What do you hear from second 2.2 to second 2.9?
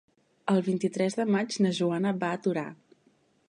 va a Torà.